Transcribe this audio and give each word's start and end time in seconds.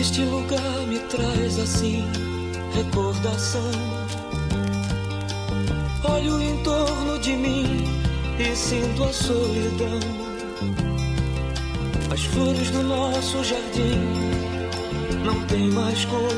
triste 0.00 0.22
lugar 0.22 0.86
me 0.86 0.98
traz 0.98 1.58
assim 1.58 2.02
recordação. 2.74 3.70
Olho 6.02 6.40
em 6.40 6.62
torno 6.62 7.18
de 7.18 7.36
mim 7.36 7.84
e 8.38 8.56
sinto 8.56 9.04
a 9.04 9.12
solidão. 9.12 10.00
As 12.10 12.24
flores 12.24 12.70
do 12.70 12.82
nosso 12.82 13.44
jardim 13.44 14.00
não 15.22 15.38
têm 15.48 15.68
mais 15.70 16.02
cor. 16.06 16.32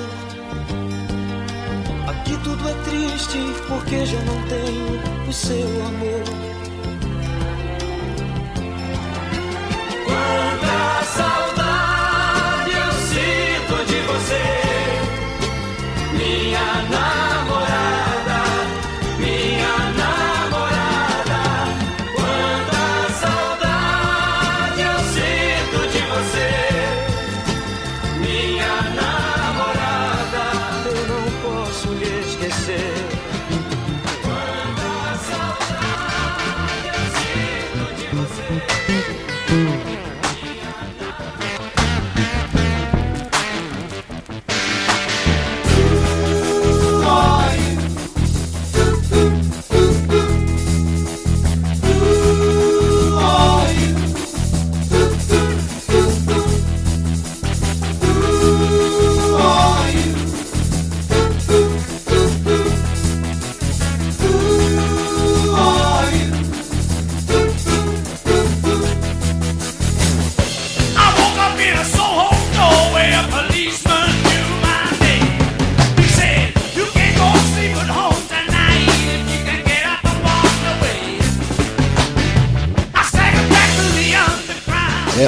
Aqui 2.08 2.36
tudo 2.42 2.68
é 2.68 2.74
triste 2.82 3.38
porque 3.68 4.04
já 4.04 4.20
não 4.22 4.42
tenho 4.48 5.28
o 5.28 5.32
seu 5.32 5.86
amor. 5.86 6.51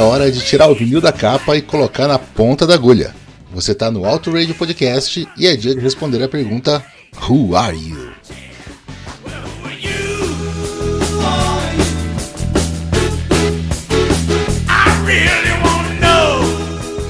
Hora 0.02 0.30
de 0.30 0.40
tirar 0.40 0.68
o 0.68 0.74
vinil 0.74 1.00
da 1.00 1.12
capa 1.12 1.56
e 1.56 1.62
colocar 1.62 2.08
na 2.08 2.18
ponta 2.18 2.66
da 2.66 2.74
agulha. 2.74 3.14
Você 3.52 3.72
está 3.72 3.90
no 3.90 4.04
Auto 4.04 4.32
Radio 4.32 4.54
Podcast 4.54 5.28
e 5.36 5.46
é 5.46 5.54
dia 5.56 5.74
de 5.74 5.80
responder 5.80 6.22
a 6.22 6.28
pergunta 6.28 6.84
Who 7.28 7.54
are 7.54 7.76
you? 7.76 8.12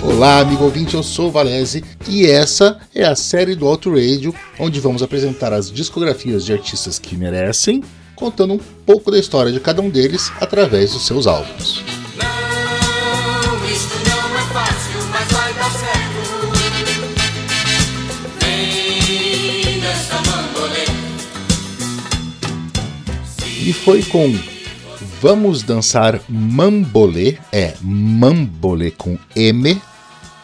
Olá, 0.03 0.39
amigo 0.39 0.65
ouvinte, 0.65 0.95
eu 0.95 1.03
sou 1.03 1.29
o 1.29 1.31
Valese 1.31 1.83
e 2.09 2.27
essa 2.27 2.79
é 2.95 3.05
a 3.05 3.17
série 3.17 3.55
do 3.55 3.67
Auto 3.67 3.91
Radio, 3.91 4.35
onde 4.59 4.79
vamos 4.79 5.03
apresentar 5.03 5.53
as 5.53 5.71
discografias 5.71 6.45
de 6.45 6.53
artistas 6.53 6.99
que 6.99 7.17
merecem, 7.17 7.83
contando 8.15 8.55
um 8.55 8.61
pouco 8.87 9.11
da 9.11 9.19
história 9.19 9.51
de 9.51 9.59
cada 9.59 9.83
um 9.83 9.91
deles 9.91 10.31
através 10.41 10.93
dos 10.93 11.05
seus 11.05 11.27
álbuns. 11.27 12.04
E 23.67 23.73
foi 23.73 24.03
com 24.03 24.31
Vamos 25.23 25.63
Dançar 25.63 26.21
Mambolê, 26.29 27.39
é 27.51 27.73
Mambolê 27.81 28.91
com 28.91 29.19
M, 29.35 29.81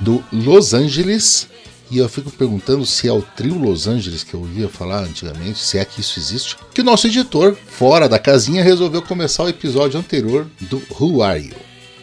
do 0.00 0.24
Los 0.32 0.72
Angeles. 0.72 1.46
E 1.90 1.98
eu 1.98 2.08
fico 2.08 2.30
perguntando 2.30 2.86
se 2.86 3.06
é 3.06 3.12
o 3.12 3.20
trio 3.20 3.58
Los 3.58 3.86
Angeles 3.86 4.24
que 4.24 4.32
eu 4.32 4.40
ouvia 4.40 4.70
falar 4.70 5.02
antigamente, 5.02 5.58
se 5.58 5.76
é 5.76 5.84
que 5.84 6.00
isso 6.00 6.18
existe. 6.18 6.56
Que 6.72 6.80
o 6.80 6.84
nosso 6.84 7.08
editor, 7.08 7.54
fora 7.54 8.08
da 8.08 8.18
casinha, 8.18 8.64
resolveu 8.64 9.02
começar 9.02 9.42
o 9.42 9.50
episódio 9.50 10.00
anterior 10.00 10.46
do 10.58 10.80
Who 10.98 11.22
Are 11.22 11.44
You? 11.44 11.56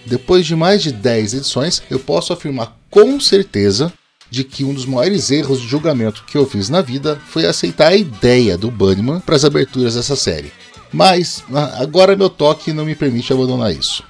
Depois 0.06 0.46
de 0.46 0.56
mais 0.56 0.84
de 0.84 0.92
10 0.92 1.34
edições, 1.34 1.82
eu 1.90 1.98
posso 1.98 2.32
afirmar 2.32 2.78
com 2.92 3.20
certeza 3.20 3.92
de 4.30 4.44
que 4.44 4.64
um 4.64 4.72
dos 4.72 4.86
maiores 4.86 5.32
erros 5.32 5.60
de 5.62 5.68
julgamento 5.68 6.26
que 6.28 6.38
eu 6.38 6.46
fiz 6.46 6.70
na 6.70 6.82
vida 6.82 7.20
foi 7.28 7.48
aceitar 7.48 7.88
a 7.88 7.96
ideia 7.96 8.56
do 8.56 8.70
Bunnyman 8.70 9.20
para 9.20 9.36
as 9.36 9.44
aberturas 9.44 9.96
dessa 9.96 10.16
série. 10.16 10.52
Mas 10.92 11.44
agora 11.80 12.16
meu 12.16 12.30
toque 12.30 12.74
não 12.74 12.86
me 12.86 12.96
permite 12.96 13.32
abandonar 13.32 13.72
isso. 13.72 14.04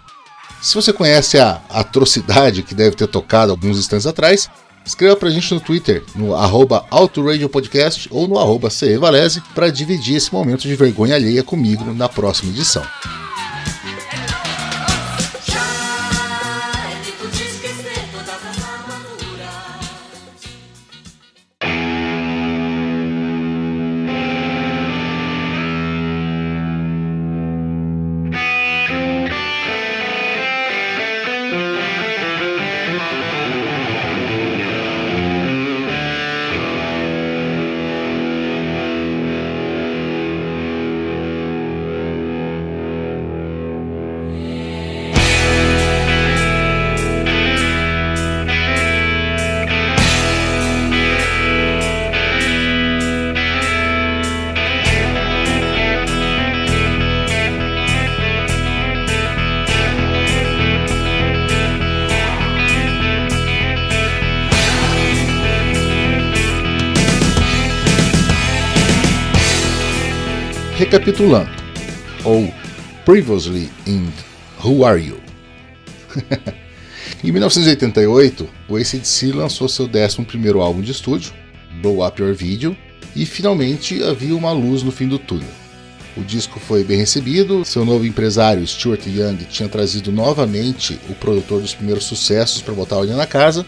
Se 0.62 0.76
você 0.76 0.92
conhece 0.92 1.38
a 1.38 1.62
atrocidade 1.70 2.64
que 2.64 2.74
deve 2.74 2.96
ter 2.96 3.08
tocado 3.08 3.52
alguns 3.52 3.78
instantes 3.78 4.08
atrás, 4.08 4.50
escreva 4.86 5.16
pra 5.16 5.30
gente 5.30 5.54
no 5.54 5.60
Twitter, 5.60 6.04
no 6.16 6.36
arroba 6.36 6.86
Podcast 7.52 8.08
ou 8.12 8.28
no 8.28 8.40
arroba 8.40 8.70
para 9.54 9.70
dividir 9.70 10.16
esse 10.16 10.34
momento 10.34 10.62
de 10.62 10.76
vergonha 10.76 11.16
alheia 11.16 11.44
comigo 11.44 11.94
na 11.94 12.10
próxima 12.10 12.52
edição. 12.52 12.84
Recapitulando, 70.90 71.50
ou 72.24 72.50
Previously 73.04 73.70
in 73.86 74.08
Who 74.64 74.86
Are 74.86 74.98
You? 74.98 75.18
em 77.22 77.30
1988, 77.30 78.48
o 78.70 78.78
ACDC 78.78 79.34
lançou 79.34 79.68
seu 79.68 79.86
11 79.86 80.58
álbum 80.62 80.80
de 80.80 80.94
estúdio, 80.94 81.34
Blow 81.82 82.08
Up 82.08 82.22
Your 82.22 82.34
Video, 82.34 82.74
e 83.14 83.26
finalmente 83.26 84.02
havia 84.02 84.34
uma 84.34 84.54
luz 84.54 84.82
no 84.82 84.90
fim 84.90 85.10
do 85.10 85.20
túnel. 85.20 85.50
O 86.16 86.22
disco 86.22 86.58
foi 86.58 86.86
bem 86.86 87.00
recebido, 87.00 87.66
seu 87.66 87.84
novo 87.84 88.06
empresário 88.06 88.66
Stuart 88.66 89.06
Young 89.08 89.40
tinha 89.50 89.68
trazido 89.68 90.10
novamente 90.10 90.98
o 91.10 91.14
produtor 91.16 91.60
dos 91.60 91.76
primeiros 91.76 92.06
sucessos 92.06 92.62
para 92.62 92.74
botar 92.74 92.96
a 92.96 93.06
na 93.06 93.28
casa. 93.28 93.66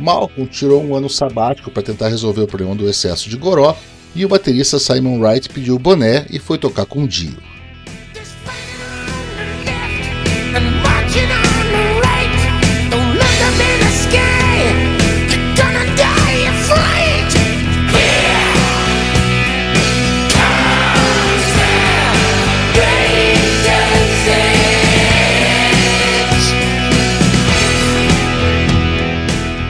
Malcolm 0.00 0.50
tirou 0.50 0.84
um 0.84 0.96
ano 0.96 1.08
sabático 1.08 1.70
para 1.70 1.84
tentar 1.84 2.08
resolver 2.08 2.40
o 2.40 2.46
problema 2.48 2.74
do 2.74 2.90
excesso 2.90 3.30
de 3.30 3.36
goró 3.36 3.76
e 4.16 4.24
o 4.24 4.28
baterista 4.28 4.78
Simon 4.78 5.20
Wright 5.20 5.46
pediu 5.50 5.74
o 5.74 5.78
boné 5.78 6.24
e 6.30 6.38
foi 6.38 6.56
tocar 6.56 6.86
com 6.86 7.06
Dio. 7.06 7.36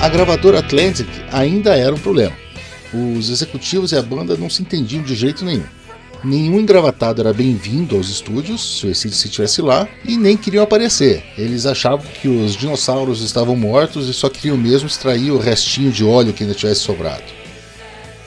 A 0.00 0.08
gravadora 0.08 0.60
Atlantic 0.60 1.08
ainda 1.32 1.76
era 1.76 1.92
um 1.92 1.98
problema. 1.98 2.45
Os 3.18 3.28
executivos 3.28 3.92
e 3.92 3.96
a 3.96 4.02
banda 4.02 4.36
não 4.38 4.48
se 4.48 4.62
entendiam 4.62 5.02
de 5.02 5.14
jeito 5.14 5.44
nenhum. 5.44 5.64
Nenhum 6.24 6.58
engravatado 6.58 7.20
era 7.20 7.32
bem-vindo 7.32 7.94
aos 7.94 8.08
estúdios 8.08 8.78
se 8.78 8.86
o 8.86 8.90
ACDC 8.90 9.26
estivesse 9.26 9.60
lá 9.60 9.86
e 10.02 10.16
nem 10.16 10.34
queriam 10.34 10.64
aparecer. 10.64 11.22
Eles 11.36 11.66
achavam 11.66 12.06
que 12.20 12.26
os 12.26 12.56
dinossauros 12.56 13.20
estavam 13.20 13.54
mortos 13.54 14.08
e 14.08 14.14
só 14.14 14.30
queriam 14.30 14.56
mesmo 14.56 14.86
extrair 14.86 15.30
o 15.30 15.38
restinho 15.38 15.92
de 15.92 16.02
óleo 16.02 16.32
que 16.32 16.42
ainda 16.42 16.54
tivesse 16.54 16.80
sobrado. 16.80 17.22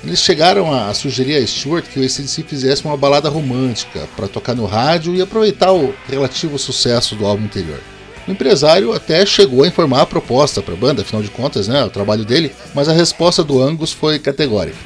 Eles 0.03 0.19
chegaram 0.19 0.71
a 0.71 0.93
sugerir 0.93 1.35
a 1.35 1.47
Stewart 1.47 1.85
que 1.85 1.99
o 1.99 2.03
ACDC 2.03 2.43
fizesse 2.43 2.85
uma 2.85 2.95
balada 2.95 3.27
romântica 3.27 4.07
para 4.15 4.27
tocar 4.27 4.55
no 4.55 4.65
rádio 4.65 5.15
e 5.15 5.21
aproveitar 5.21 5.73
o 5.73 5.93
relativo 6.07 6.59
sucesso 6.59 7.15
do 7.15 7.25
álbum 7.25 7.45
anterior. 7.45 7.81
O 8.29 8.31
empresário 8.31 8.93
até 8.93 9.25
chegou 9.25 9.63
a 9.63 9.67
informar 9.67 10.03
a 10.03 10.05
proposta 10.05 10.61
para 10.61 10.75
a 10.75 10.77
banda, 10.77 11.01
afinal 11.01 11.21
de 11.21 11.29
contas, 11.29 11.67
né, 11.67 11.83
o 11.83 11.89
trabalho 11.89 12.23
dele, 12.23 12.53
mas 12.73 12.87
a 12.87 12.93
resposta 12.93 13.43
do 13.43 13.61
Angus 13.61 13.91
foi 13.91 14.19
categórica. 14.19 14.77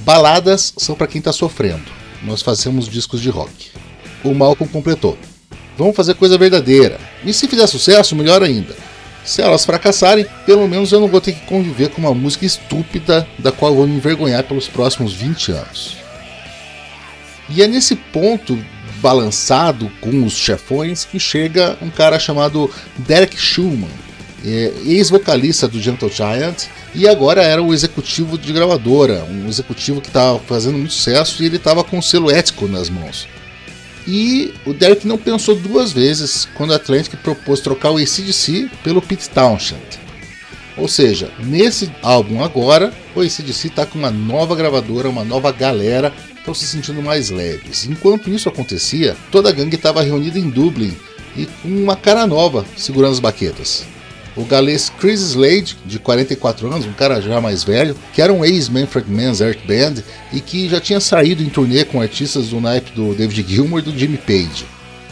Baladas 0.00 0.74
são 0.76 0.94
para 0.94 1.06
quem 1.06 1.20
está 1.20 1.32
sofrendo 1.32 2.00
nós 2.22 2.42
fazemos 2.42 2.88
discos 2.88 3.20
de 3.20 3.30
rock. 3.30 3.70
O 4.22 4.34
Malcolm 4.34 4.70
completou: 4.70 5.18
Vamos 5.76 5.96
fazer 5.96 6.14
coisa 6.14 6.36
verdadeira. 6.36 6.98
E 7.24 7.32
se 7.32 7.48
fizer 7.48 7.66
sucesso, 7.66 8.16
melhor 8.16 8.42
ainda. 8.42 8.74
Se 9.24 9.42
elas 9.42 9.64
fracassarem, 9.64 10.26
pelo 10.46 10.66
menos 10.66 10.92
eu 10.92 11.00
não 11.00 11.08
vou 11.08 11.20
ter 11.20 11.32
que 11.32 11.46
conviver 11.46 11.90
com 11.90 12.00
uma 12.00 12.14
música 12.14 12.44
estúpida 12.44 13.26
da 13.38 13.52
qual 13.52 13.74
vou 13.74 13.86
me 13.86 13.96
envergonhar 13.96 14.44
pelos 14.44 14.66
próximos 14.66 15.12
20 15.12 15.52
anos. 15.52 15.96
E 17.48 17.62
é 17.62 17.66
nesse 17.66 17.96
ponto 17.96 18.58
balançado 19.00 19.90
com 20.00 20.24
os 20.24 20.34
chefões 20.34 21.04
que 21.04 21.18
chega 21.18 21.76
um 21.80 21.90
cara 21.90 22.18
chamado 22.18 22.70
Derek 22.98 23.36
Schumann, 23.36 23.90
é, 24.44 24.72
ex-vocalista 24.84 25.68
do 25.68 25.80
Gentle 25.80 26.10
Giant, 26.10 26.64
e 26.94 27.08
agora 27.08 27.42
era 27.42 27.62
o 27.62 27.74
executivo 27.74 28.38
de 28.38 28.52
gravadora, 28.52 29.24
um 29.24 29.48
executivo 29.48 30.00
que 30.00 30.08
estava 30.08 30.38
fazendo 30.38 30.78
muito 30.78 30.94
sucesso 30.94 31.42
e 31.42 31.46
ele 31.46 31.56
estava 31.56 31.84
com 31.84 31.98
o 31.98 32.02
selo 32.02 32.30
ético 32.30 32.66
nas 32.66 32.88
mãos. 32.88 33.28
E 34.06 34.54
o 34.64 34.72
Derek 34.72 35.06
não 35.06 35.18
pensou 35.18 35.54
duas 35.54 35.92
vezes 35.92 36.48
quando 36.54 36.72
a 36.72 36.76
Atlantic 36.76 37.14
propôs 37.22 37.60
trocar 37.60 37.90
o 37.90 37.98
ACDC 37.98 38.70
pelo 38.82 39.02
Pete 39.02 39.28
Townshend. 39.28 40.00
Ou 40.76 40.88
seja, 40.88 41.30
nesse 41.38 41.92
álbum 42.02 42.42
agora, 42.42 42.92
o 43.14 43.20
ACDC 43.20 43.68
está 43.68 43.84
com 43.84 43.98
uma 43.98 44.10
nova 44.10 44.56
gravadora, 44.56 45.10
uma 45.10 45.24
nova 45.24 45.52
galera, 45.52 46.12
estão 46.40 46.52
se 46.52 46.66
sentindo 46.66 47.00
mais 47.02 47.30
leves. 47.30 47.86
Enquanto 47.86 48.28
isso 48.28 48.48
acontecia, 48.48 49.16
toda 49.30 49.48
a 49.48 49.52
gangue 49.52 49.76
estava 49.76 50.02
reunida 50.02 50.38
em 50.38 50.50
Dublin 50.50 50.96
e 51.36 51.46
com 51.46 51.68
uma 51.68 51.94
cara 51.94 52.26
nova 52.26 52.64
segurando 52.76 53.12
as 53.12 53.20
baquetas 53.20 53.86
o 54.36 54.44
galês 54.44 54.90
Chris 54.98 55.20
Slade, 55.20 55.76
de 55.84 55.98
44 55.98 56.72
anos, 56.72 56.86
um 56.86 56.92
cara 56.92 57.20
já 57.20 57.40
mais 57.40 57.64
velho, 57.64 57.96
que 58.12 58.22
era 58.22 58.32
um 58.32 58.44
ex-Manfred 58.44 59.10
Mann's 59.10 59.40
Earth 59.40 59.60
Band 59.66 60.02
e 60.32 60.40
que 60.40 60.68
já 60.68 60.80
tinha 60.80 61.00
saído 61.00 61.42
em 61.42 61.48
turnê 61.48 61.84
com 61.84 62.00
artistas 62.00 62.48
do 62.48 62.60
naipe 62.60 62.92
do 62.92 63.14
David 63.14 63.44
Gilmour 63.48 63.80
e 63.80 63.82
do 63.82 63.98
Jimmy 63.98 64.18
Page. 64.18 64.64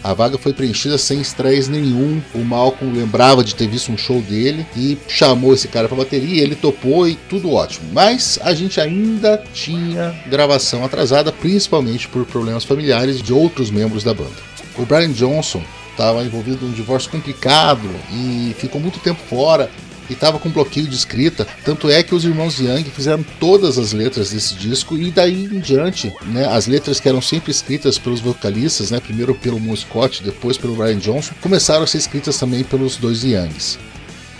A 0.08 0.14
vaga 0.14 0.38
foi 0.38 0.54
preenchida 0.54 0.96
sem 0.96 1.20
estresse 1.20 1.70
nenhum. 1.70 2.22
O 2.34 2.38
Malcolm 2.38 2.96
lembrava 2.96 3.44
de 3.44 3.54
ter 3.54 3.68
visto 3.68 3.92
um 3.92 3.98
show 3.98 4.22
dele 4.22 4.66
e 4.74 4.96
chamou 5.06 5.52
esse 5.52 5.68
cara 5.68 5.86
para 5.86 5.98
bateria. 5.98 6.42
Ele 6.42 6.54
topou 6.54 7.06
e 7.06 7.14
tudo 7.14 7.52
ótimo. 7.52 7.90
Mas 7.92 8.38
a 8.42 8.54
gente 8.54 8.80
ainda 8.80 9.36
tinha 9.52 10.18
gravação 10.26 10.82
atrasada, 10.82 11.30
principalmente 11.30 12.08
por 12.08 12.24
problemas 12.24 12.64
familiares 12.64 13.20
de 13.20 13.34
outros 13.34 13.70
membros 13.70 14.02
da 14.02 14.14
banda. 14.14 14.32
O 14.78 14.86
Brian 14.86 15.12
Johnson 15.12 15.62
estava 15.90 16.24
envolvido 16.24 16.64
num 16.64 16.72
divórcio 16.72 17.10
complicado 17.10 17.86
e 18.10 18.56
ficou 18.56 18.80
muito 18.80 18.98
tempo 19.00 19.20
fora 19.28 19.68
e 20.08 20.12
estava 20.12 20.38
com 20.38 20.48
bloqueio 20.48 20.86
de 20.86 20.94
escrita. 20.94 21.46
Tanto 21.64 21.88
é 21.88 22.02
que 22.02 22.14
os 22.14 22.24
irmãos 22.24 22.58
Young 22.58 22.84
fizeram 22.84 23.24
todas 23.38 23.78
as 23.78 23.92
letras 23.92 24.30
desse 24.30 24.54
disco 24.54 24.96
e 24.96 25.10
daí 25.10 25.44
em 25.44 25.60
diante, 25.60 26.12
né, 26.26 26.46
as 26.46 26.66
letras 26.66 27.00
que 27.00 27.08
eram 27.08 27.20
sempre 27.20 27.50
escritas 27.50 27.98
pelos 27.98 28.20
vocalistas, 28.20 28.90
né, 28.90 29.00
primeiro 29.00 29.34
pelo 29.34 29.60
Moon 29.60 29.76
Scott, 29.76 30.22
depois 30.22 30.56
pelo 30.56 30.74
Brian 30.74 30.98
Johnson, 30.98 31.34
começaram 31.40 31.84
a 31.84 31.86
ser 31.86 31.98
escritas 31.98 32.38
também 32.38 32.64
pelos 32.64 32.96
dois 32.96 33.22
Youngs. 33.24 33.78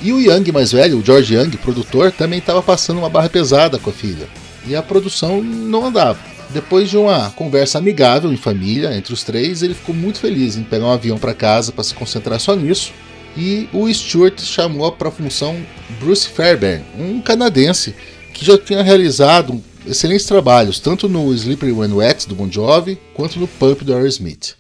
E 0.01 0.13
o 0.13 0.21
Young 0.21 0.53
mais 0.53 0.71
velho, 0.71 0.99
o 0.99 1.05
George 1.05 1.35
Young, 1.35 1.57
produtor, 1.57 2.13
também 2.13 2.39
estava 2.39 2.63
passando 2.63 2.99
uma 2.99 3.11
barra 3.11 3.29
pesada 3.29 3.79
com 3.79 3.91
a 3.91 3.93
filha. 3.93 4.29
E 4.67 4.77
a 4.77 4.83
produção 4.83 5.43
não 5.43 5.87
andava. 5.87 6.19
Depois 6.51 6.89
de 6.89 6.97
uma 6.97 7.31
conversa 7.31 7.79
amigável 7.79 8.33
em 8.33 8.37
família 8.37 8.97
entre 8.97 9.13
os 9.13 9.23
três, 9.23 9.63
ele 9.63 9.75
ficou 9.75 9.95
muito 9.95 10.19
feliz 10.19 10.57
em 10.57 10.63
pegar 10.63 10.87
um 10.87 10.93
avião 10.93 11.19
para 11.19 11.35
casa 11.35 11.73
para 11.73 11.85
se 11.85 11.95
concentrar 11.95 12.41
só 12.41 12.55
nisso. 12.55 12.93
E 13.39 13.69
o 13.73 13.89
Stuart 13.93 14.41
chamou 14.41 14.91
para 14.91 15.11
a 15.11 15.13
função 15.13 15.65
Bruce 16.01 16.27
Fairbairn, 16.27 16.85
um 16.99 17.23
canadense 17.23 17.95
que 18.35 18.45
já 18.45 18.59
tinha 18.59 18.83
realizado 18.83 19.63
excelentes 19.87 20.27
trabalhos 20.27 20.81
tanto 20.81 21.09
no 21.09 21.33
Slippery 21.33 21.71
When 21.71 21.93
Wet 21.93 22.29
do 22.29 22.35
Bon 22.35 22.51
Jovi 22.51 22.99
quanto 23.15 23.39
no 23.39 23.47
Pump 23.47 23.85
do 23.85 23.95
Aerosmith. 23.95 24.57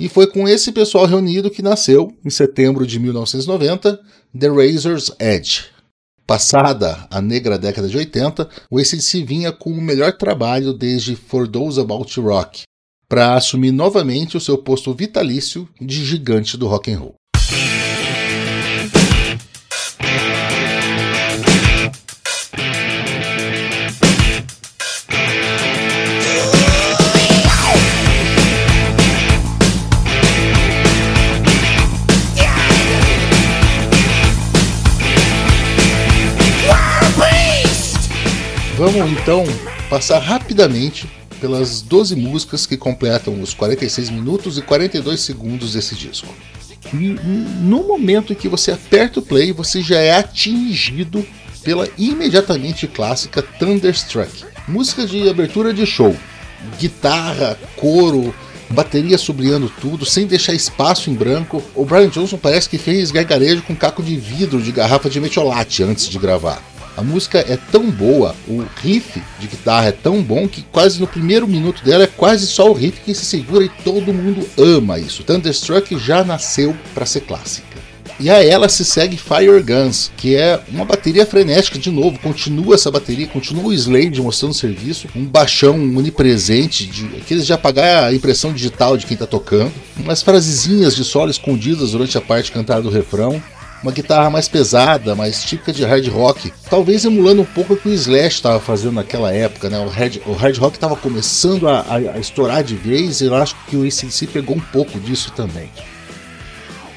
E 0.00 0.08
foi 0.08 0.26
com 0.26 0.48
esse 0.48 0.72
pessoal 0.72 1.04
reunido 1.04 1.50
que 1.50 1.60
nasceu, 1.60 2.16
em 2.24 2.30
setembro 2.30 2.86
de 2.86 2.98
1990, 2.98 4.00
The 4.38 4.48
Razor's 4.48 5.10
Edge, 5.20 5.76
Passada 6.26 7.06
a 7.08 7.22
negra 7.22 7.56
década 7.56 7.88
de 7.88 7.96
80, 7.96 8.48
o 8.68 8.78
ACDC 8.78 9.22
vinha 9.22 9.52
com 9.52 9.70
o 9.70 9.80
melhor 9.80 10.12
trabalho 10.16 10.72
desde 10.72 11.14
For 11.14 11.46
Those 11.46 11.80
About 11.80 12.18
Rock, 12.20 12.62
para 13.08 13.34
assumir 13.36 13.70
novamente 13.70 14.36
o 14.36 14.40
seu 14.40 14.58
posto 14.58 14.92
vitalício 14.92 15.68
de 15.80 16.04
gigante 16.04 16.56
do 16.56 16.66
rock 16.66 16.90
and 16.90 16.98
roll. 16.98 17.14
Vamos 38.96 39.12
então 39.12 39.44
passar 39.90 40.18
rapidamente 40.20 41.06
pelas 41.38 41.82
12 41.82 42.16
músicas 42.16 42.64
que 42.64 42.78
completam 42.78 43.42
os 43.42 43.52
46 43.52 44.08
minutos 44.08 44.56
e 44.56 44.62
42 44.62 45.20
segundos 45.20 45.74
desse 45.74 45.94
disco. 45.94 46.34
E 46.94 47.14
no 47.60 47.86
momento 47.86 48.32
em 48.32 48.36
que 48.36 48.48
você 48.48 48.72
aperta 48.72 49.20
o 49.20 49.22
play, 49.22 49.52
você 49.52 49.82
já 49.82 49.98
é 49.98 50.12
atingido 50.12 51.26
pela 51.62 51.86
imediatamente 51.98 52.86
clássica 52.86 53.42
Thunderstruck, 53.42 54.46
música 54.66 55.04
de 55.04 55.28
abertura 55.28 55.74
de 55.74 55.84
show. 55.84 56.16
Guitarra, 56.78 57.58
coro, 57.76 58.34
bateria 58.70 59.18
sublinhando 59.18 59.70
tudo, 59.78 60.06
sem 60.06 60.26
deixar 60.26 60.54
espaço 60.54 61.10
em 61.10 61.14
branco. 61.14 61.62
O 61.74 61.84
Brian 61.84 62.08
Johnson 62.08 62.38
parece 62.38 62.66
que 62.66 62.78
fez 62.78 63.10
gargarejo 63.10 63.60
com 63.60 63.76
caco 63.76 64.02
de 64.02 64.16
vidro 64.16 64.62
de 64.62 64.72
garrafa 64.72 65.10
de 65.10 65.20
metiolate 65.20 65.82
antes 65.82 66.08
de 66.08 66.18
gravar. 66.18 66.62
A 66.96 67.02
música 67.02 67.38
é 67.46 67.58
tão 67.70 67.90
boa, 67.90 68.34
o 68.48 68.64
riff 68.82 69.22
de 69.38 69.46
guitarra 69.46 69.88
é 69.88 69.92
tão 69.92 70.22
bom 70.22 70.48
que 70.48 70.62
quase 70.62 70.98
no 70.98 71.06
primeiro 71.06 71.46
minuto 71.46 71.84
dela 71.84 72.04
é 72.04 72.06
quase 72.06 72.46
só 72.46 72.70
o 72.70 72.72
riff 72.72 73.00
que 73.00 73.14
se 73.14 73.26
segura 73.26 73.64
e 73.64 73.68
todo 73.68 74.14
mundo 74.14 74.48
ama 74.56 74.98
isso. 74.98 75.22
Thunderstruck 75.22 75.98
já 75.98 76.24
nasceu 76.24 76.74
para 76.94 77.04
ser 77.04 77.20
clássica. 77.20 77.76
E 78.18 78.30
a 78.30 78.42
ela 78.42 78.66
se 78.66 78.82
segue 78.82 79.18
Fire 79.18 79.62
Guns, 79.62 80.10
que 80.16 80.34
é 80.34 80.58
uma 80.72 80.86
bateria 80.86 81.26
frenética 81.26 81.78
de 81.78 81.90
novo, 81.90 82.18
continua 82.18 82.74
essa 82.74 82.90
bateria, 82.90 83.26
continua 83.26 83.64
o 83.64 83.74
Slade 83.74 84.22
mostrando 84.22 84.54
serviço, 84.54 85.06
um 85.14 85.26
baixão 85.26 85.74
onipresente, 85.74 86.86
de, 86.86 87.04
aqueles 87.18 87.44
de 87.44 87.52
apagar 87.52 88.04
a 88.04 88.14
impressão 88.14 88.54
digital 88.54 88.96
de 88.96 89.04
quem 89.04 89.16
está 89.16 89.26
tocando, 89.26 89.70
umas 89.98 90.22
frasezinhas 90.22 90.96
de 90.96 91.04
solo 91.04 91.30
escondidas 91.30 91.90
durante 91.90 92.16
a 92.16 92.20
parte 92.22 92.50
cantada 92.50 92.80
do 92.80 92.88
refrão, 92.88 93.42
uma 93.86 93.92
guitarra 93.92 94.28
mais 94.28 94.48
pesada, 94.48 95.14
mais 95.14 95.44
típica 95.44 95.72
de 95.72 95.84
hard 95.84 96.08
rock, 96.08 96.52
talvez 96.68 97.04
emulando 97.04 97.42
um 97.42 97.44
pouco 97.44 97.74
o 97.74 97.76
que 97.76 97.88
o 97.88 97.92
Slash 97.92 98.34
estava 98.34 98.58
fazendo 98.58 98.94
naquela 98.94 99.32
época, 99.32 99.70
né? 99.70 99.78
O 99.78 99.88
hard, 99.88 100.18
o 100.26 100.32
hard 100.32 100.56
rock 100.58 100.76
estava 100.76 100.96
começando 100.96 101.68
a, 101.68 101.82
a, 101.82 101.94
a, 101.94 102.18
estourar 102.18 102.64
de 102.64 102.74
vez 102.74 103.20
e 103.20 103.26
eu 103.26 103.34
acho 103.36 103.54
que 103.68 103.76
o 103.76 103.84
ACDC 103.84 104.26
pegou 104.26 104.56
um 104.56 104.60
pouco 104.60 104.98
disso 104.98 105.32
também. 105.36 105.70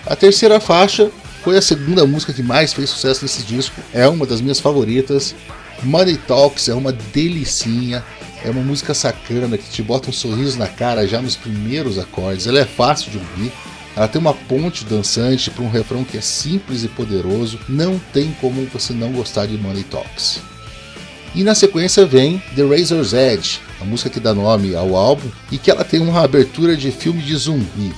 A 0.03 0.15
terceira 0.15 0.59
faixa 0.59 1.11
foi 1.43 1.57
a 1.57 1.61
segunda 1.61 2.07
música 2.07 2.33
que 2.33 2.41
mais 2.41 2.73
fez 2.73 2.89
sucesso 2.89 3.23
nesse 3.23 3.43
disco, 3.43 3.79
é 3.93 4.07
uma 4.07 4.25
das 4.25 4.41
minhas 4.41 4.59
favoritas. 4.59 5.35
Money 5.83 6.17
Talks 6.17 6.69
é 6.69 6.73
uma 6.73 6.91
delicinha, 6.91 8.03
é 8.43 8.49
uma 8.49 8.63
música 8.63 8.95
sacana 8.95 9.59
que 9.59 9.69
te 9.69 9.83
bota 9.83 10.09
um 10.09 10.13
sorriso 10.13 10.57
na 10.57 10.67
cara 10.67 11.07
já 11.07 11.21
nos 11.21 11.35
primeiros 11.35 11.99
acordes, 11.99 12.47
ela 12.47 12.59
é 12.59 12.65
fácil 12.65 13.11
de 13.11 13.17
ouvir, 13.19 13.53
ela 13.99 14.07
tem 14.07 14.21
uma 14.21 14.33
ponte 14.33 14.85
dançante 14.85 15.51
para 15.51 15.61
um 15.61 15.69
refrão 15.69 16.05
que 16.05 16.17
é 16.17 16.21
simples 16.21 16.85
e 16.85 16.87
poderoso. 16.87 17.59
Não 17.67 17.99
tem 18.13 18.33
como 18.39 18.65
você 18.67 18.93
não 18.93 19.11
gostar 19.11 19.45
de 19.45 19.57
Money 19.57 19.83
Talks. 19.83 20.39
E 21.35 21.43
na 21.43 21.53
sequência 21.53 22.05
vem 22.05 22.41
The 22.55 22.63
Razor's 22.63 23.11
Edge, 23.11 23.59
a 23.77 23.83
música 23.83 24.09
que 24.09 24.21
dá 24.21 24.33
nome 24.33 24.73
ao 24.73 24.95
álbum 24.95 25.27
e 25.51 25.57
que 25.57 25.69
ela 25.69 25.83
tem 25.83 25.99
uma 25.99 26.23
abertura 26.23 26.77
de 26.77 26.91
filme 26.91 27.21
de 27.21 27.35
zumbi. 27.35 27.93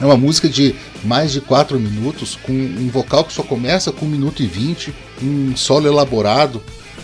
É 0.00 0.06
uma 0.06 0.16
música 0.16 0.48
de 0.48 0.74
mais 1.04 1.32
de 1.32 1.42
4 1.42 1.78
minutos, 1.78 2.34
com 2.42 2.52
um 2.52 2.88
vocal 2.88 3.22
que 3.22 3.34
só 3.34 3.42
começa 3.42 3.92
com 3.92 4.06
1 4.06 4.08
minuto 4.08 4.42
e 4.42 4.46
20, 4.46 4.94
um 5.22 5.54
solo 5.54 5.86
elaborado. 5.86 6.62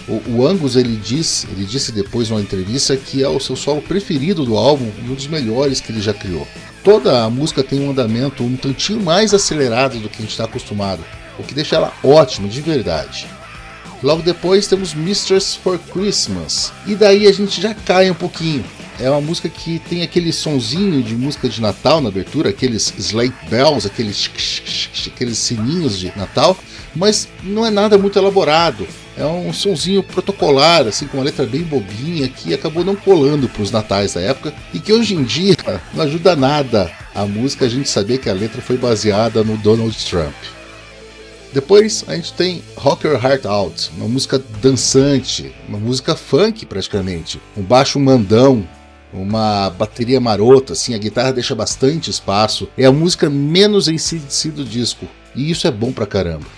O, 0.08 0.22
o 0.36 0.46
Angus 0.46 0.74
ele 0.74 0.96
diz, 0.96 1.46
ele 1.52 1.66
disse 1.66 1.92
depois 1.92 2.30
numa 2.30 2.40
entrevista 2.40 2.96
que 2.96 3.22
é 3.22 3.28
o 3.28 3.38
seu 3.38 3.56
solo 3.56 3.82
preferido 3.82 4.46
do 4.46 4.56
álbum 4.56 4.90
e 5.04 5.10
um 5.10 5.14
dos 5.14 5.26
melhores 5.26 5.82
que 5.82 5.92
ele 5.92 6.00
já 6.00 6.14
criou. 6.14 6.48
Toda 6.82 7.24
a 7.24 7.30
música 7.30 7.62
tem 7.62 7.80
um 7.80 7.90
andamento 7.90 8.42
um 8.42 8.56
tantinho 8.56 9.02
mais 9.02 9.34
acelerado 9.34 9.98
do 9.98 10.08
que 10.08 10.18
a 10.18 10.20
gente 10.22 10.30
está 10.30 10.44
acostumado, 10.44 11.04
o 11.38 11.42
que 11.42 11.54
deixa 11.54 11.76
ela 11.76 11.92
ótima 12.02 12.48
de 12.48 12.60
verdade. 12.60 13.26
Logo 14.02 14.22
depois 14.22 14.68
temos 14.68 14.94
Mistress 14.94 15.56
for 15.56 15.78
Christmas, 15.78 16.72
e 16.86 16.94
daí 16.94 17.26
a 17.26 17.32
gente 17.32 17.60
já 17.60 17.74
cai 17.74 18.10
um 18.10 18.14
pouquinho. 18.14 18.64
É 19.00 19.10
uma 19.10 19.20
música 19.20 19.48
que 19.48 19.78
tem 19.78 20.02
aquele 20.02 20.32
sonzinho 20.32 21.02
de 21.02 21.14
música 21.14 21.48
de 21.48 21.60
Natal 21.60 22.00
na 22.00 22.08
abertura, 22.08 22.50
aqueles 22.50 22.92
sleigh 22.98 23.32
bells, 23.48 23.86
aqueles, 23.86 24.30
aqueles 25.06 25.38
sininhos 25.38 25.98
de 25.98 26.12
Natal, 26.16 26.56
mas 26.94 27.28
não 27.42 27.64
é 27.64 27.70
nada 27.70 27.98
muito 27.98 28.18
elaborado. 28.18 28.86
É 29.18 29.26
um 29.26 29.52
sonzinho 29.52 30.00
protocolar, 30.00 30.86
assim, 30.86 31.08
com 31.08 31.16
uma 31.16 31.24
letra 31.24 31.44
bem 31.44 31.62
bobinha, 31.62 32.28
que 32.28 32.54
acabou 32.54 32.84
não 32.84 32.94
colando 32.94 33.48
para 33.48 33.62
os 33.62 33.72
natais 33.72 34.14
da 34.14 34.20
época 34.20 34.54
e 34.72 34.78
que 34.78 34.92
hoje 34.92 35.16
em 35.16 35.24
dia 35.24 35.56
não 35.92 36.04
ajuda 36.04 36.36
nada 36.36 36.88
a 37.12 37.26
música 37.26 37.64
a 37.64 37.68
gente 37.68 37.88
saber 37.88 38.18
que 38.18 38.30
a 38.30 38.32
letra 38.32 38.62
foi 38.62 38.76
baseada 38.76 39.42
no 39.42 39.56
Donald 39.56 39.96
Trump. 40.06 40.34
Depois 41.52 42.04
a 42.06 42.14
gente 42.14 42.32
tem 42.34 42.62
Rock 42.76 43.08
Your 43.08 43.20
Heart 43.20 43.44
Out, 43.46 43.90
uma 43.96 44.06
música 44.06 44.40
dançante, 44.62 45.52
uma 45.68 45.78
música 45.78 46.14
funk 46.14 46.64
praticamente, 46.64 47.40
um 47.56 47.62
baixo 47.62 47.98
mandão, 47.98 48.64
uma 49.12 49.68
bateria 49.70 50.20
marota, 50.20 50.74
assim, 50.74 50.94
a 50.94 50.98
guitarra 50.98 51.32
deixa 51.32 51.54
bastante 51.54 52.10
espaço. 52.10 52.68
É 52.78 52.84
a 52.84 52.92
música 52.92 53.28
menos 53.28 53.88
ACDC 53.88 54.50
do 54.50 54.64
disco, 54.64 55.08
e 55.34 55.50
isso 55.50 55.66
é 55.66 55.70
bom 55.72 55.90
pra 55.90 56.06
caramba. 56.06 56.57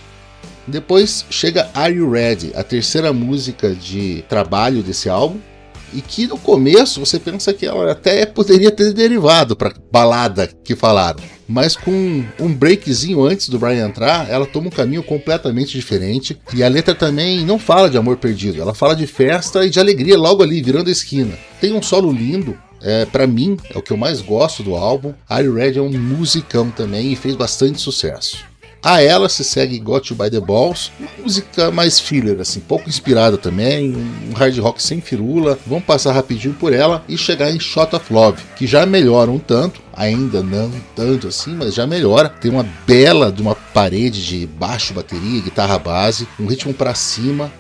Depois 0.67 1.25
chega 1.31 1.71
Are 1.75 1.93
You 1.93 2.11
Ready, 2.11 2.53
a 2.55 2.63
terceira 2.63 3.13
música 3.13 3.75
de 3.75 4.25
trabalho 4.29 4.83
desse 4.83 5.09
álbum, 5.09 5.39
e 5.93 6.01
que 6.01 6.27
no 6.27 6.39
começo 6.39 7.01
você 7.01 7.19
pensa 7.19 7.53
que 7.53 7.67
ela 7.67 7.91
até 7.93 8.25
poderia 8.27 8.71
ter 8.71 8.93
derivado 8.93 9.57
para 9.57 9.75
balada 9.91 10.49
que 10.63 10.77
falaram, 10.77 11.21
mas 11.49 11.77
com 11.77 12.25
um 12.39 12.53
breakzinho 12.53 13.25
antes 13.25 13.49
do 13.49 13.59
Brian 13.59 13.89
entrar, 13.89 14.31
ela 14.31 14.47
toma 14.47 14.69
um 14.69 14.71
caminho 14.71 15.03
completamente 15.03 15.73
diferente 15.73 16.39
e 16.55 16.63
a 16.63 16.69
letra 16.69 16.95
também 16.95 17.45
não 17.45 17.59
fala 17.59 17.91
de 17.91 17.99
amor 17.99 18.19
perdido, 18.19 18.61
ela 18.61 18.75
fala 18.75 18.95
de 18.95 19.07
festa 19.07 19.65
e 19.67 19.71
de 19.71 19.81
alegria 19.81 20.17
logo 20.17 20.43
ali 20.43 20.63
virando 20.63 20.89
a 20.89 20.93
esquina. 20.93 21.37
Tem 21.61 21.73
um 21.73 21.83
solo 21.83 22.13
lindo, 22.13 22.57
é, 22.83 23.05
para 23.05 23.27
mim 23.27 23.57
é 23.69 23.77
o 23.77 23.83
que 23.83 23.91
eu 23.91 23.97
mais 23.97 24.21
gosto 24.21 24.63
do 24.63 24.75
álbum. 24.75 25.13
Are 25.29 25.45
You 25.45 25.55
Ready 25.55 25.79
é 25.79 25.83
um 25.83 25.91
musicão 25.91 26.71
também 26.71 27.13
e 27.13 27.17
fez 27.17 27.35
bastante 27.35 27.81
sucesso. 27.81 28.50
A 28.83 29.03
ela 29.03 29.29
se 29.29 29.45
segue 29.45 29.79
Got 29.79 30.09
You 30.09 30.17
By 30.17 30.31
The 30.31 30.41
Balls, 30.41 30.91
música 31.19 31.71
mais 31.71 32.01
filler, 32.01 32.41
assim, 32.41 32.61
pouco 32.61 32.89
inspirada 32.89 33.37
também, 33.37 33.95
um 33.95 34.33
hard 34.33 34.57
rock 34.59 34.83
sem 34.83 35.03
firula. 35.03 35.59
Vamos 35.67 35.85
passar 35.85 36.13
rapidinho 36.13 36.55
por 36.55 36.73
ela 36.73 37.05
e 37.07 37.19
chegar 37.19 37.51
em 37.51 37.61
Shot 37.61 37.95
of 37.95 38.11
Love, 38.11 38.43
que 38.57 38.67
já 38.67 38.87
melhora 38.87 39.31
um 39.31 39.39
tanto, 39.39 39.83
ainda 39.93 40.43
não 40.43 40.73
tanto 40.97 41.29
assim, 41.29 41.55
mas 41.55 41.75
já 41.75 41.87
melhora. 41.87 42.31
Tem 42.31 42.51
uma 42.51 42.67
bela 42.87 43.31
de 43.31 43.43
uma 43.43 43.55
parede 43.55 44.25
de 44.25 44.47
baixo, 44.47 44.95
bateria, 44.95 45.43
guitarra 45.43 45.79
base, 45.79 46.27
um 46.39 46.47
ritmo 46.47 46.73
para 46.73 46.95
cima, 46.95 47.53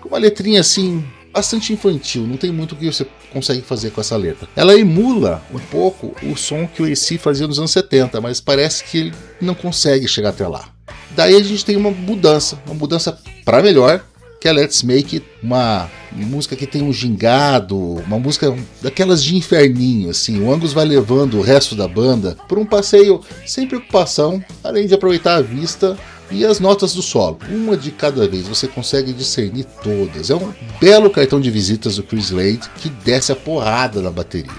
com 0.00 0.08
uma 0.08 0.18
letrinha 0.18 0.60
assim 0.60 1.04
bastante 1.32 1.72
infantil, 1.72 2.26
não 2.26 2.36
tem 2.36 2.52
muito 2.52 2.72
o 2.72 2.76
que 2.76 2.86
você 2.86 3.06
consegue 3.32 3.62
fazer 3.62 3.90
com 3.90 4.00
essa 4.00 4.16
letra. 4.16 4.48
Ela 4.54 4.78
emula 4.78 5.42
um 5.52 5.58
pouco 5.58 6.14
o 6.22 6.36
som 6.36 6.66
que 6.66 6.82
o 6.82 6.90
AC 6.90 7.18
fazia 7.18 7.46
nos 7.46 7.58
anos 7.58 7.70
70, 7.70 8.20
mas 8.20 8.40
parece 8.40 8.84
que 8.84 8.98
ele 8.98 9.14
não 9.40 9.54
consegue 9.54 10.06
chegar 10.06 10.30
até 10.30 10.46
lá. 10.46 10.68
Daí 11.16 11.34
a 11.34 11.42
gente 11.42 11.64
tem 11.64 11.76
uma 11.76 11.90
mudança, 11.90 12.58
uma 12.66 12.74
mudança 12.74 13.18
para 13.44 13.62
melhor, 13.62 14.04
que 14.40 14.48
é 14.48 14.52
Let's 14.52 14.82
Make 14.82 15.16
It, 15.16 15.26
uma 15.42 15.88
música 16.10 16.56
que 16.56 16.66
tem 16.66 16.82
um 16.82 16.92
gingado, 16.92 17.76
uma 17.78 18.18
música 18.18 18.52
daquelas 18.80 19.22
de 19.22 19.36
inferninho, 19.36 20.10
assim. 20.10 20.42
O 20.42 20.52
Angus 20.52 20.72
vai 20.72 20.84
levando 20.84 21.38
o 21.38 21.42
resto 21.42 21.76
da 21.76 21.86
banda 21.86 22.36
por 22.48 22.58
um 22.58 22.66
passeio 22.66 23.20
sem 23.46 23.68
preocupação, 23.68 24.44
além 24.64 24.86
de 24.86 24.94
aproveitar 24.94 25.36
a 25.36 25.42
vista 25.42 25.96
e 26.32 26.46
as 26.46 26.58
notas 26.58 26.94
do 26.94 27.02
solo, 27.02 27.38
uma 27.50 27.76
de 27.76 27.90
cada 27.90 28.26
vez, 28.26 28.48
você 28.48 28.66
consegue 28.66 29.12
discernir 29.12 29.64
todas. 29.82 30.30
É 30.30 30.34
um 30.34 30.52
belo 30.80 31.10
cartão 31.10 31.40
de 31.40 31.50
visitas 31.50 31.96
do 31.96 32.02
Chris 32.02 32.30
Slade 32.30 32.70
que 32.76 32.88
desce 32.88 33.32
a 33.32 33.36
porrada 33.36 34.00
na 34.00 34.10
bateria. 34.10 34.50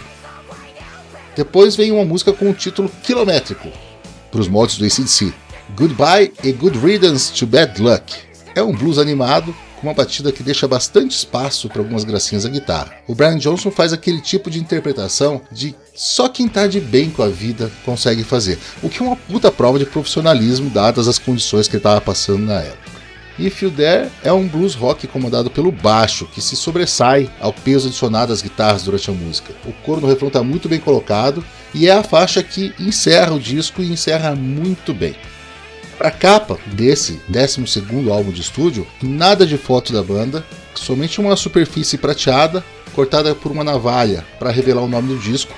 Depois 1.35 1.75
vem 1.75 1.91
uma 1.91 2.05
música 2.05 2.31
com 2.31 2.49
o 2.49 2.53
título 2.53 2.91
quilométrico, 3.03 3.69
para 4.31 4.39
os 4.39 4.47
moldes 4.47 4.77
do 4.77 4.85
ACDC. 4.85 5.33
Goodbye 5.75 6.31
e 6.43 6.51
Good 6.51 6.77
Riddance 6.77 7.33
to 7.33 7.47
Bad 7.47 7.81
Luck. 7.81 8.13
É 8.55 8.61
um 8.61 8.71
blues 8.71 8.99
animado 8.99 9.55
com 9.81 9.87
uma 9.87 9.93
batida 9.93 10.31
que 10.31 10.43
deixa 10.43 10.67
bastante 10.67 11.11
espaço 11.11 11.67
para 11.67 11.79
algumas 11.81 12.03
gracinhas 12.03 12.43
da 12.43 12.49
guitarra. 12.49 12.93
O 13.07 13.15
Brian 13.15 13.37
Johnson 13.37 13.71
faz 13.71 13.91
aquele 13.91 14.21
tipo 14.21 14.49
de 14.49 14.59
interpretação 14.59 15.41
de 15.51 15.75
só 15.93 16.27
quem 16.27 16.47
tá 16.47 16.65
de 16.65 16.79
bem 16.79 17.09
com 17.09 17.21
a 17.21 17.29
vida 17.29 17.71
consegue 17.85 18.23
fazer, 18.23 18.57
o 18.81 18.89
que 18.89 19.01
é 19.01 19.05
uma 19.05 19.15
puta 19.15 19.51
prova 19.51 19.77
de 19.77 19.85
profissionalismo 19.85 20.69
dadas 20.69 21.07
as 21.07 21.19
condições 21.19 21.67
que 21.67 21.75
ele 21.75 21.79
estava 21.79 22.01
passando 22.01 22.45
na 22.45 22.61
época. 22.61 22.93
If 23.37 23.63
You 23.63 23.71
Dare 23.71 24.09
é 24.23 24.31
um 24.31 24.47
blues 24.47 24.75
rock 24.75 25.07
comandado 25.07 25.49
pelo 25.49 25.71
baixo, 25.71 26.27
que 26.27 26.41
se 26.41 26.55
sobressai 26.55 27.29
ao 27.39 27.51
peso 27.51 27.87
adicionado 27.87 28.31
às 28.31 28.43
guitarras 28.43 28.83
durante 28.83 29.09
a 29.09 29.13
música. 29.13 29.53
O 29.65 29.73
coro 29.83 30.01
no 30.01 30.07
refrão 30.07 30.27
está 30.27 30.43
muito 30.43 30.69
bem 30.69 30.79
colocado 30.79 31.43
e 31.73 31.87
é 31.87 31.91
a 31.91 32.03
faixa 32.03 32.43
que 32.43 32.73
encerra 32.79 33.33
o 33.33 33.39
disco 33.39 33.81
e 33.81 33.91
encerra 33.91 34.35
muito 34.35 34.93
bem. 34.93 35.15
Para 35.97 36.09
a 36.09 36.11
capa 36.11 36.59
desse 36.67 37.19
12 37.27 38.11
álbum 38.11 38.31
de 38.31 38.41
estúdio, 38.41 38.85
nada 39.01 39.47
de 39.47 39.57
foto 39.57 39.93
da 39.93 40.03
banda, 40.03 40.45
somente 40.75 41.19
uma 41.19 41.35
superfície 41.35 41.97
prateada 41.97 42.63
cortada 42.93 43.33
por 43.33 43.51
uma 43.51 43.63
navalha 43.63 44.23
para 44.37 44.51
revelar 44.51 44.83
o 44.83 44.87
nome 44.87 45.07
do 45.07 45.19
disco, 45.19 45.53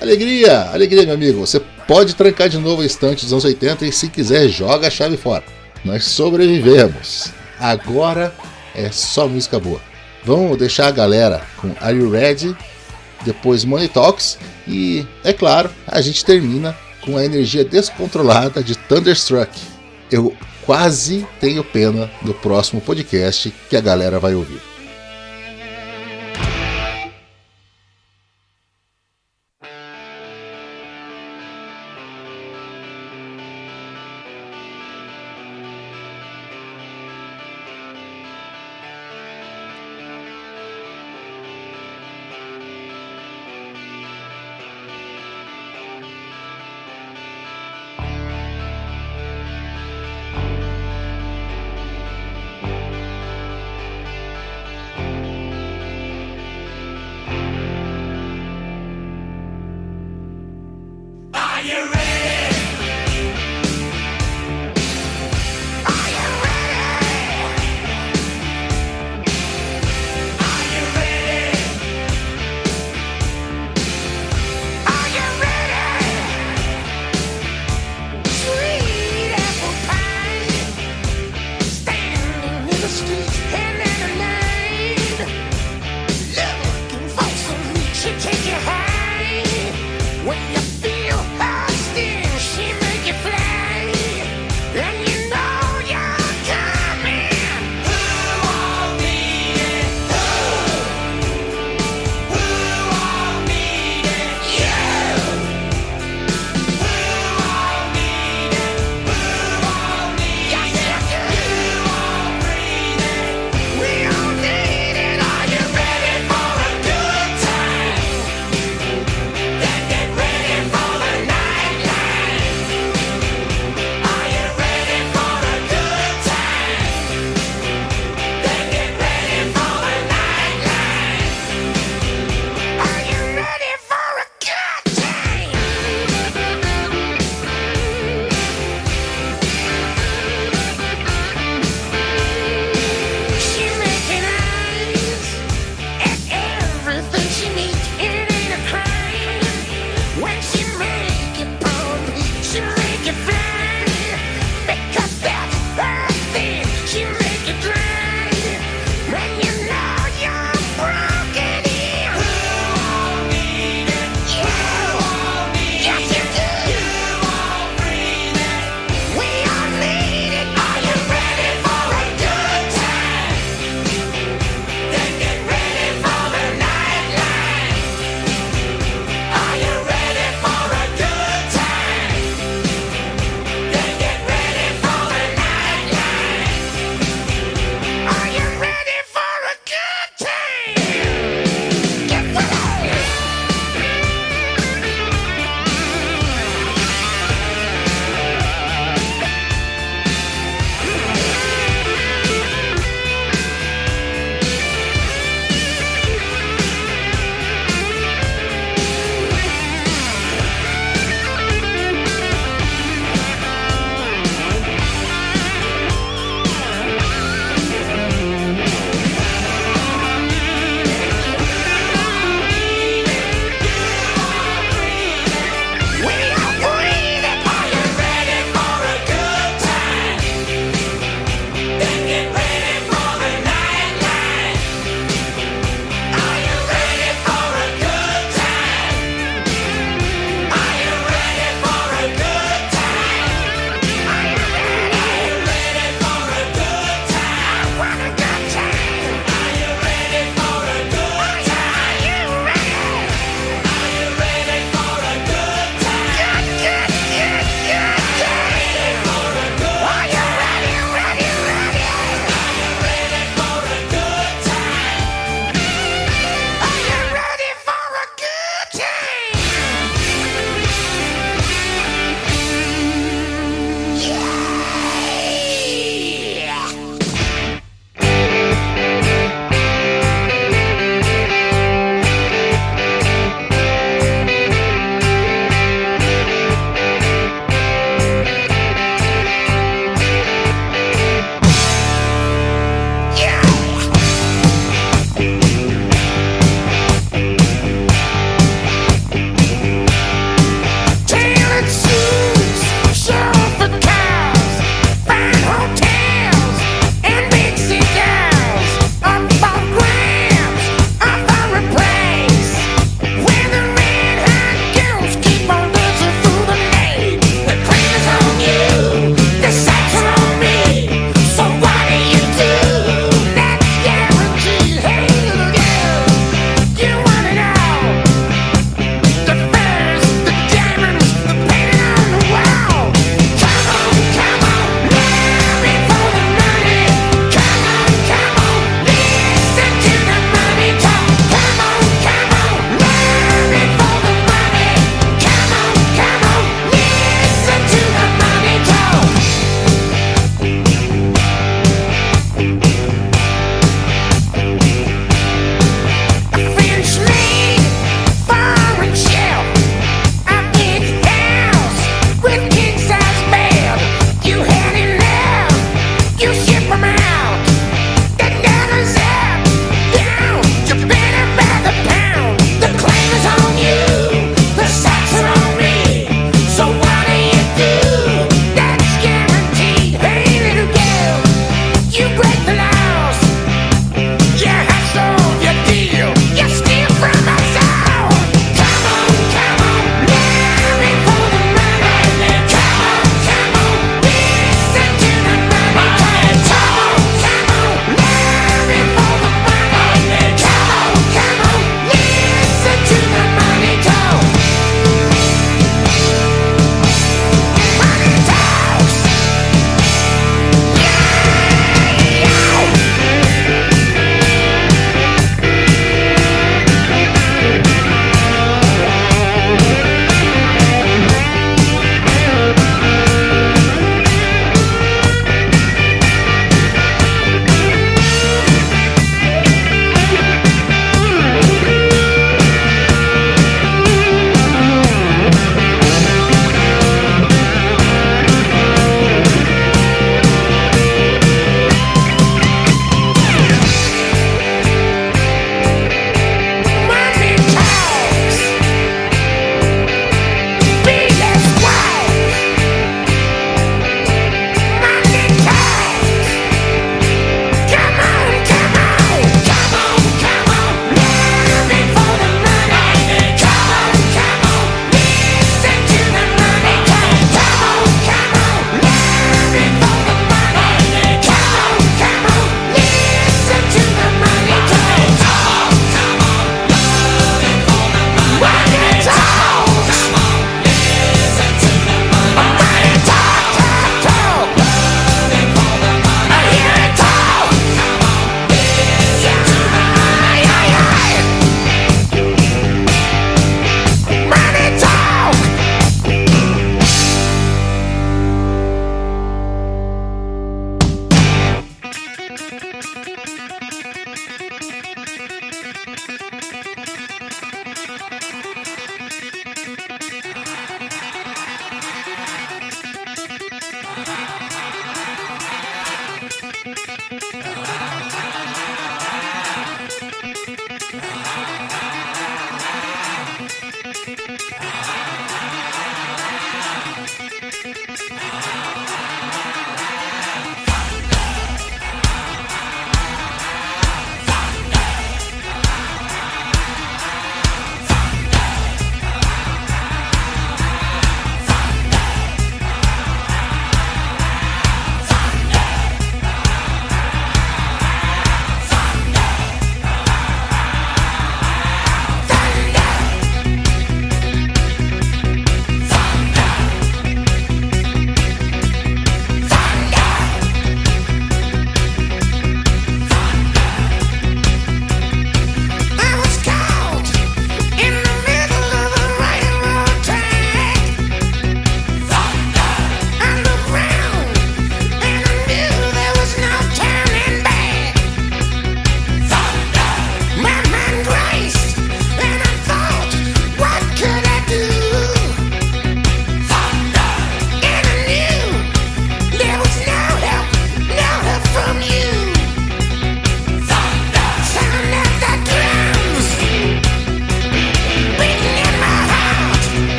alegria, 0.00 0.70
alegria 0.72 1.04
meu 1.04 1.14
amigo, 1.14 1.40
você 1.40 1.60
pode 1.86 2.14
trancar 2.14 2.48
de 2.48 2.56
novo 2.56 2.82
a 2.82 2.86
estante 2.86 3.24
dos 3.24 3.32
anos 3.32 3.44
80 3.44 3.84
e 3.84 3.92
se 3.92 4.08
quiser 4.08 4.48
joga 4.48 4.86
a 4.86 4.90
chave 4.90 5.16
fora. 5.16 5.44
nós 5.84 6.04
sobrevivemos. 6.04 7.32
Agora 7.58 8.34
é 8.74 8.90
só 8.90 9.28
música 9.28 9.58
boa. 9.58 9.80
Vamos 10.24 10.56
deixar 10.58 10.88
a 10.88 10.92
galera 10.92 11.42
com 11.56 11.74
Are 11.80 11.96
You 11.96 12.10
Ready? 12.10 12.56
Depois 13.24 13.64
Money 13.64 13.88
Talks 13.88 14.38
e, 14.66 15.06
é 15.22 15.32
claro, 15.32 15.70
a 15.86 16.00
gente 16.00 16.24
termina 16.24 16.74
com 17.02 17.16
a 17.16 17.24
energia 17.24 17.64
descontrolada 17.64 18.62
de 18.62 18.76
Thunderstruck. 18.76 19.50
Eu 20.10 20.34
quase 20.64 21.26
tenho 21.40 21.64
pena 21.64 22.10
do 22.22 22.34
próximo 22.34 22.80
podcast 22.80 23.52
que 23.68 23.76
a 23.76 23.80
galera 23.80 24.18
vai 24.18 24.34
ouvir. 24.34 24.69